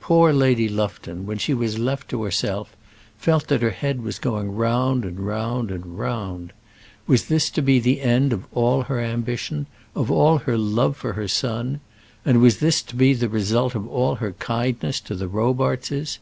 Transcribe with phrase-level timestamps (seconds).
[0.00, 2.76] Poor Lady Lufton, when she was left to herself,
[3.18, 6.52] felt that her head was going round and round.
[7.08, 9.66] Was this to be the end of all her ambition,
[9.96, 11.80] of all her love for her son?
[12.24, 16.18] and was this to be the result of all her kindness to the Robartses?